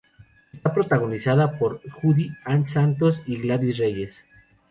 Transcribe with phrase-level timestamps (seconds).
[0.51, 4.23] Está protagonizada por Judy Ann Santos y Gladys Reyes.